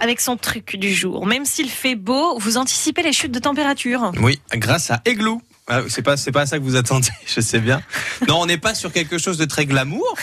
[0.00, 1.26] avec son truc du jour.
[1.26, 4.12] Même s'il fait beau, vous anticipez les chutes de température.
[4.20, 5.40] Oui, grâce à Igloo.
[5.68, 7.80] Ah, c'est pas c'est pas à ça que vous attendez, je sais bien.
[8.26, 10.16] Non, on n'est pas sur quelque chose de très glamour.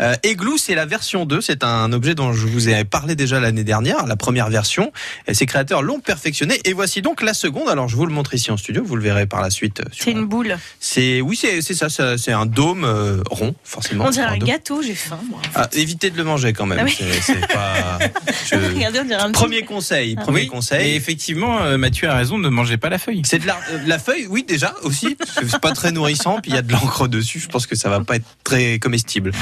[0.00, 1.40] Euh, Igloo, c'est la version 2.
[1.40, 4.92] C'est un objet dont je vous ai parlé déjà l'année dernière, la première version.
[5.26, 6.58] Et ses créateurs l'ont perfectionné.
[6.64, 7.68] Et voici donc la seconde.
[7.68, 8.82] Alors, je vous le montre ici en studio.
[8.84, 9.80] Vous le verrez par la suite.
[9.80, 10.56] euh, sur- C'est une boule.
[10.78, 11.88] C'est oui, c'est c'est ça.
[11.88, 14.06] ça- C'est un dôme euh, rond, forcément.
[14.06, 15.20] On dirait Un un gâteau, j'ai faim.
[15.28, 15.40] moi.
[15.54, 16.78] Ah, évitez de le manger quand même.
[16.80, 16.94] Ah oui.
[16.96, 17.98] C'est- C'est pas.
[18.50, 20.14] je- Regardez, on dirait un petit- Premier conseil.
[20.18, 20.22] Ah.
[20.22, 20.94] Premier Oui, Et conseil.
[20.94, 23.22] effectivement, euh, Mathieu a raison, ne mangez pas la feuille.
[23.24, 25.14] C'est de la, euh, la feuille, oui déjà aussi.
[25.16, 27.40] parce que C'est pas très nourrissant, puis il y a de l'encre dessus.
[27.40, 29.32] Je pense que ça va pas être très comestible.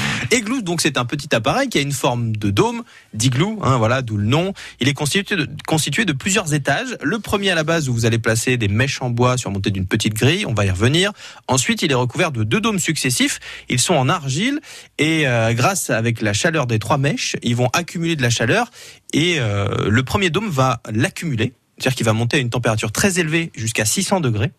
[0.61, 4.17] Donc c'est un petit appareil qui a une forme de dôme, d'igloo, hein, voilà, d'où
[4.17, 4.53] le nom.
[4.79, 6.97] Il est constitué de, constitué de plusieurs étages.
[7.01, 9.87] Le premier à la base où vous allez placer des mèches en bois surmontées d'une
[9.87, 11.11] petite grille, on va y revenir.
[11.47, 13.39] Ensuite, il est recouvert de deux dômes successifs.
[13.69, 14.59] Ils sont en argile
[14.97, 18.71] et euh, grâce avec la chaleur des trois mèches, ils vont accumuler de la chaleur
[19.13, 21.53] et euh, le premier dôme va l'accumuler.
[21.79, 24.51] C'est-à-dire qu'il va monter à une température très élevée jusqu'à 600 degrés.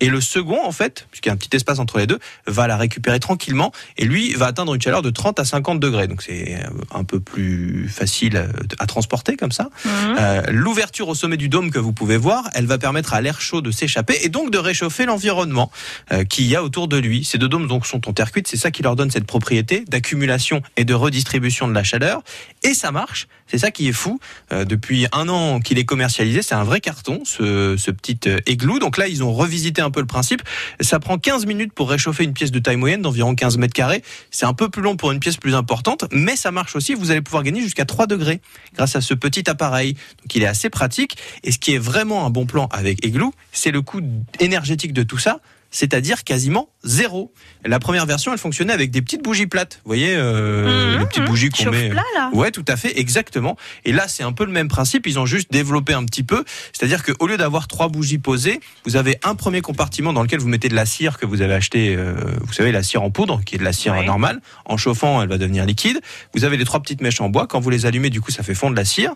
[0.00, 2.66] Et le second, en fait, puisqu'il y a un petit espace entre les deux, va
[2.66, 3.72] la récupérer tranquillement.
[3.96, 6.08] Et lui va atteindre une chaleur de 30 à 50 degrés.
[6.08, 6.58] Donc c'est
[6.92, 8.46] un peu plus facile euh,
[8.78, 9.70] à transporter comme ça.
[9.84, 9.90] Mhm.
[10.18, 13.40] Euh, L'ouverture au sommet du dôme que vous pouvez voir, elle va permettre à l'air
[13.40, 15.70] chaud de s'échapper et donc de réchauffer l'environnement
[16.12, 17.24] euh, qu'il y a autour de lui.
[17.24, 19.84] Ces deux dômes donc sont en terre cuite, c'est ça qui leur donne cette propriété
[19.88, 22.22] d'accumulation et de redistribution de la chaleur.
[22.62, 24.18] Et ça marche, c'est ça qui est fou.
[24.52, 28.78] Euh, depuis un an qu'il est commercialisé, c'est un vrai carton, ce, ce petit igloo.
[28.78, 30.42] Donc là, ils ont revisité un peu le principe.
[30.80, 34.02] Ça prend 15 minutes pour réchauffer une pièce de taille moyenne d'environ 15 mètres carrés.
[34.30, 36.94] C'est un peu plus long pour une pièce plus importante, mais ça marche aussi.
[36.94, 38.40] Vous allez pouvoir gagner jusqu'à 3 degrés
[38.74, 39.94] grâce à ce petit appareil.
[39.94, 41.16] Donc il est assez pratique.
[41.42, 44.00] Et ce qui est vraiment un bon plan avec Igloo, c'est le coût
[44.40, 45.40] énergétique de tout ça.
[45.70, 47.32] C'est-à-dire quasiment zéro.
[47.64, 49.80] La première version, elle fonctionnait avec des petites bougies plates.
[49.84, 51.88] Vous voyez, euh, Mhm, les petites bougies qu'on met.
[51.88, 52.30] plat, là.
[52.34, 53.56] Ouais, tout à fait, exactement.
[53.84, 55.06] Et là, c'est un peu le même principe.
[55.06, 56.44] Ils ont juste développé un petit peu.
[56.72, 60.48] C'est-à-dire qu'au lieu d'avoir trois bougies posées, vous avez un premier compartiment dans lequel vous
[60.48, 63.40] mettez de la cire que vous avez acheté, euh, vous savez, la cire en poudre,
[63.44, 64.04] qui est de la cire Ouais.
[64.04, 64.40] normale.
[64.66, 66.00] En chauffant, elle va devenir liquide.
[66.34, 67.46] Vous avez les trois petites mèches en bois.
[67.46, 69.14] Quand vous les allumez, du coup, ça fait fondre la cire.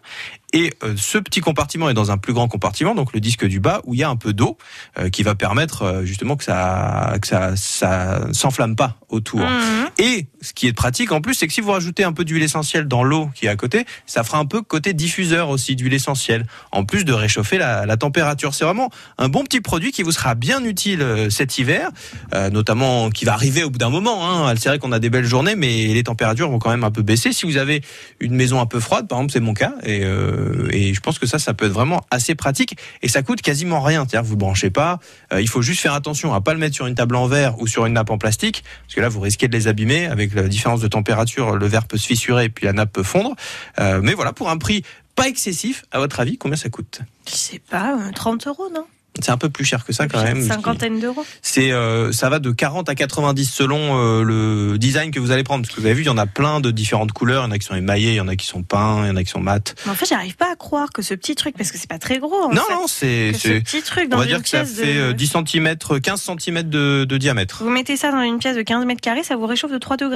[0.54, 3.60] Et euh, ce petit compartiment est dans un plus grand compartiment, donc le disque du
[3.60, 4.56] bas, où il y a un peu d'eau
[4.98, 9.40] euh, qui va permettre justement que ça, que ça, ça s'enflamme pas autour.
[9.40, 9.88] Mhm.
[9.98, 12.42] Et ce qui est pratique en plus, c'est que si vous rajoutez un peu d'huile
[12.42, 15.94] essentielle dans l'eau qui est à côté, ça fera un peu côté diffuseur aussi d'huile
[15.94, 18.54] essentielle, en plus de réchauffer la, la température.
[18.54, 21.90] C'est vraiment un bon petit produit qui vous sera bien utile euh, cet hiver,
[22.34, 24.28] euh, notamment qui va arriver au bout d'un moment.
[24.28, 24.54] Hein.
[24.56, 27.02] C'est vrai qu'on a des belles journées, mais les températures vont quand même un peu
[27.02, 27.32] baisser.
[27.32, 27.82] Si vous avez
[28.20, 31.18] une maison un peu froide, par exemple, c'est mon cas, et, euh, et je pense
[31.18, 34.00] que ça, ça peut être vraiment assez pratique, et ça coûte quasiment rien.
[34.00, 34.98] C'est-à-dire que vous branchez pas,
[35.32, 37.47] euh, il faut juste faire attention à pas le mettre sur une table en verre
[37.58, 40.06] ou sur une nappe en plastique, parce que là, vous risquez de les abîmer.
[40.06, 43.02] Avec la différence de température, le verre peut se fissurer et puis la nappe peut
[43.02, 43.34] fondre.
[43.80, 44.82] Euh, mais voilà, pour un prix
[45.14, 47.00] pas excessif, à votre avis, combien ça coûte?
[47.28, 48.84] Je sais pas, euh, 30 euros, non?
[49.20, 50.42] C'est un peu plus cher que ça quand même.
[50.46, 51.24] Cinquantaine d'euros.
[51.42, 55.44] C'est euh, ça va de 40 à 90 selon euh, le design que vous allez
[55.44, 55.64] prendre.
[55.64, 57.42] Parce que vous avez vu, il y en a plein de différentes couleurs.
[57.44, 59.08] Il y en a qui sont émaillés, il y en a qui sont peints, il
[59.08, 59.74] y en a qui sont mat.
[59.84, 61.98] Mais en fait, j'arrive pas à croire que ce petit truc, parce que c'est pas
[61.98, 62.42] très gros.
[62.44, 64.64] En non, fait, non, c'est ce petit truc on dans va une dire que ça
[64.64, 65.00] fait de...
[65.00, 67.62] euh, 10 cm, 15 cm de, de diamètre.
[67.62, 69.96] Vous mettez ça dans une pièce de 15 mètres carrés, ça vous réchauffe de 3
[69.96, 70.06] degrés.